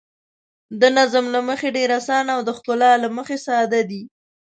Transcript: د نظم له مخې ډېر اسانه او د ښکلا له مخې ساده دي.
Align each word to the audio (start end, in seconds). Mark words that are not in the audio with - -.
د 0.81 0.83
نظم 0.97 1.25
له 1.35 1.39
مخې 1.49 1.69
ډېر 1.77 1.89
اسانه 1.99 2.31
او 2.35 2.41
د 2.47 2.49
ښکلا 2.57 2.91
له 3.03 3.09
مخې 3.17 3.37
ساده 3.47 3.81
دي. 3.89 4.01